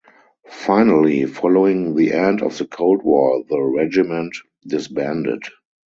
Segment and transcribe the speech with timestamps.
[0.47, 4.35] Finally following the end of the Cold War the regiment
[4.65, 5.43] disbanded.